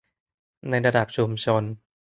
[0.69, 1.63] ในระดับชุมชน